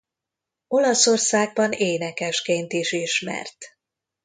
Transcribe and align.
Olaszországban 0.67 1.71
énekesként 1.71 2.73
is 2.73 2.91
ismert. 2.91 3.57